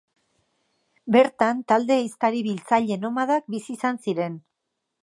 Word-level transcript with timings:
Bertan 1.17 1.61
talde 1.73 1.99
ehiztari-biltzaile 2.05 2.99
nomadak 3.05 3.57
bizi 3.57 3.79
izan 3.79 4.07
ziren. 4.09 4.43